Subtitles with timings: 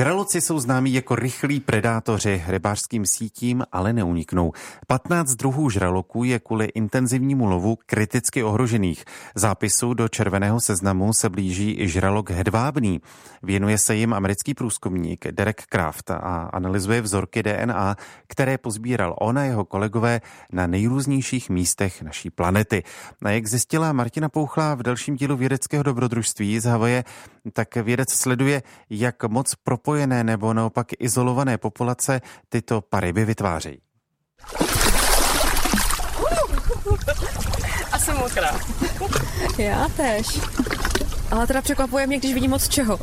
[0.00, 4.52] Žraloci jsou známí jako rychlí predátoři rybářským sítím, ale neuniknou.
[4.86, 9.04] 15 druhů žraloků je kvůli intenzivnímu lovu kriticky ohrožených.
[9.34, 13.00] Zápisu do červeného seznamu se blíží i žralok hedvábný.
[13.42, 17.96] Věnuje se jim americký průzkumník Derek Kraft a analyzuje vzorky DNA,
[18.26, 20.20] které pozbíral on a jeho kolegové
[20.52, 22.82] na nejrůznějších místech naší planety.
[23.22, 27.04] A jak zjistila Martina Pouchla v dalším dílu vědeckého dobrodružství z Havaje,
[27.52, 29.54] tak vědec sleduje, jak moc
[29.90, 33.78] propojené nebo naopak izolované populace tyto paryby vytvářejí.
[37.92, 38.60] A jsem mokrá.
[39.58, 40.40] Já tež.
[41.30, 42.98] Ale teda překvapuje mě, když vidím moc čeho.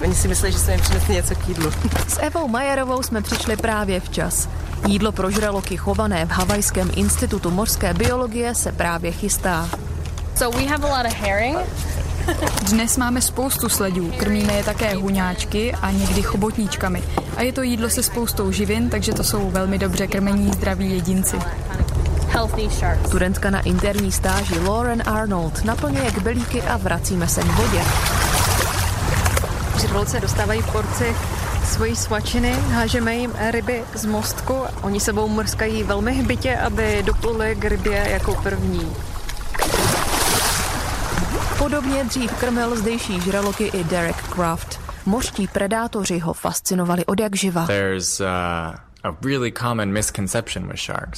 [0.00, 1.70] Oni si myslí, že jsme jim přinesli něco k jídlu.
[2.08, 4.48] S Evou Majerovou jsme přišli právě včas.
[4.86, 9.68] Jídlo pro žraloky chované v Havajském institutu mořské biologie se právě chystá.
[10.34, 11.58] So we have a lot of herring.
[12.70, 17.02] Dnes máme spoustu sledů, krmíme je také huňáčky a někdy chobotníčkami.
[17.36, 21.36] A je to jídlo se spoustou živin, takže to jsou velmi dobře krmení zdraví jedinci.
[23.06, 27.82] Studentka na interní stáži Lauren Arnold naplňuje kbelíky a vracíme se k vodě.
[29.80, 31.14] Žraloce dostávají porci
[31.64, 34.54] svojí svačiny, hážeme jim ryby z mostku.
[34.82, 38.92] Oni sebou mrskají velmi hbitě, aby dopluli k rybě jako první.
[41.58, 44.80] Podobně dřív krmil zdejší žraloky i Derek Kraft.
[45.06, 47.66] Mořští predátoři ho fascinovali od jak živa.
[47.66, 48.26] There's, uh...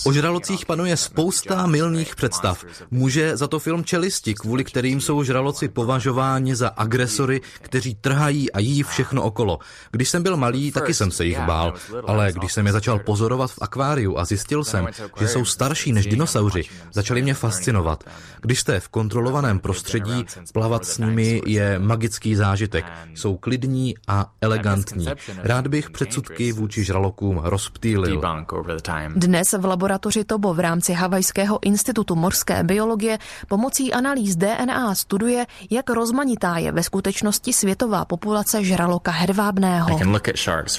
[0.04, 2.64] O žralocích panuje spousta milných představ.
[2.90, 8.58] Může za to film Čelisti, kvůli kterým jsou žraloci považováni za agresory, kteří trhají a
[8.58, 9.58] jí všechno okolo.
[9.90, 11.74] Když jsem byl malý, taky jsem se jich bál,
[12.06, 14.88] ale když jsem je začal pozorovat v akváriu a zjistil jsem,
[15.20, 16.62] že jsou starší než dinosauři,
[16.92, 18.05] začali mě fascinovat.
[18.40, 22.84] Když jste v kontrolovaném prostředí, plavat s nimi je magický zážitek.
[23.14, 25.06] Jsou klidní a elegantní.
[25.42, 28.22] Rád bych předsudky vůči žralokům rozpůl rozptýlil.
[29.17, 33.18] Dnes v laboratoři Tobo v rámci Havajského institutu morské biologie
[33.48, 39.98] pomocí analýz DNA studuje, jak rozmanitá je ve skutečnosti světová populace žraloka hedvábného.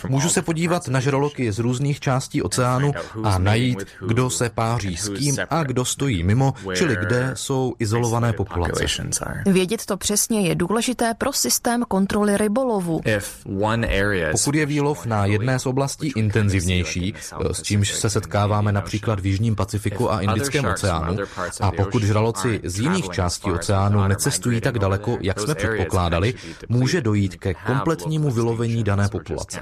[0.07, 2.91] Můžu se podívat na žraloky z různých částí oceánu
[3.23, 8.33] a najít, kdo se páří s kým a kdo stojí mimo, čili kde jsou izolované
[8.33, 8.85] populace.
[9.45, 13.01] Vědět to přesně je důležité pro systém kontroly rybolovu.
[14.31, 17.13] Pokud je výlov na jedné z oblastí intenzivnější, silnější,
[17.51, 21.17] s čímž se setkáváme například v Jižním Pacifiku a Indickém oceánu.
[21.61, 26.33] A pokud žraloci z jiných částí oceánu necestují tak daleko, jak jsme předpokládali,
[26.69, 29.59] může dojít ke kompletnímu vylovení dané populace.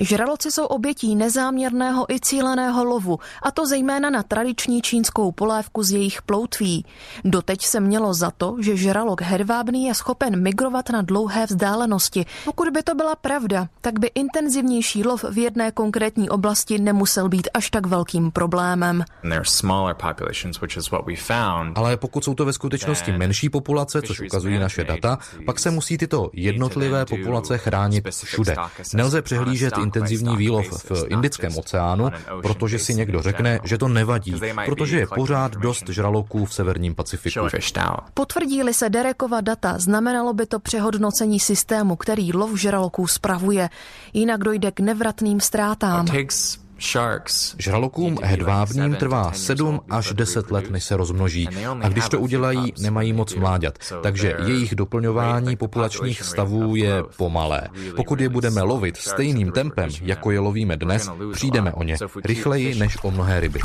[0.00, 5.90] Žraloci jsou obětí nezáměrného i cíleného lovu, a to zejména na tradiční čínskou polévku z
[5.90, 6.84] jejich ploutví.
[7.24, 12.26] Doteď se mělo za to, že žralok hedvábný je schopen migrovat na dlouhé vzdálenosti.
[12.44, 17.28] Pokud by to byla pravda, tak by intenzivnější lov v jedné konkrétní oblasti oblasti nemusel
[17.28, 19.04] být až tak velkým problémem.
[21.74, 25.98] Ale pokud jsou to ve skutečnosti menší populace, což ukazují naše data, pak se musí
[25.98, 28.56] tyto jednotlivé populace chránit všude.
[28.94, 32.08] Nelze přehlížet intenzivní výlov v Indickém oceánu,
[32.42, 34.34] protože si někdo řekne, že to nevadí,
[34.66, 37.40] protože je pořád dost žraloků v severním Pacifiku.
[38.14, 43.68] Potvrdí-li se Derekova data, znamenalo by to přehodnocení systému, který lov žraloků spravuje.
[44.12, 46.06] Jinak dojde k nevratným ztrátám.
[47.58, 51.48] Žralokům hedvábným trvá 7 až 10 let, než se rozmnoží.
[51.82, 53.78] A když to udělají, nemají moc mláďat.
[54.02, 57.68] Takže jejich doplňování populačních stavů je pomalé.
[57.96, 62.98] Pokud je budeme lovit stejným tempem, jako je lovíme dnes, přijdeme o ně rychleji než
[63.02, 63.60] o mnohé ryby.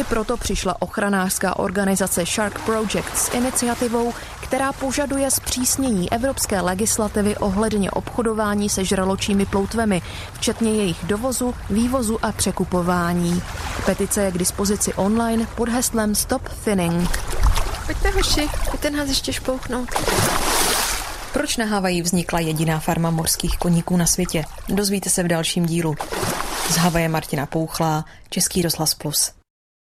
[0.00, 4.12] I proto přišla ochranářská organizace Shark Project s iniciativou,
[4.42, 10.02] která požaduje zpřísnění evropské legislativy ohledně obchodování se žraločími ploutvemi,
[10.32, 13.42] včetně jejich dovozu, vývozu a překupování.
[13.86, 17.10] Petice je k dispozici online pod heslem Stop Finning.
[17.86, 19.88] Pojďte hoši, pojďte nás ještě špouchnout.
[21.32, 24.44] Proč na Havaji vznikla jediná farma morských koníků na světě?
[24.68, 25.94] Dozvíte se v dalším dílu.
[26.70, 29.39] Z Havaje Martina Pouchlá, Český rozhlas Plus.